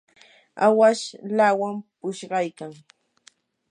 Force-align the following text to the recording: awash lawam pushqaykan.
awash 0.67 1.03
lawam 1.37 1.75
pushqaykan. 1.99 2.71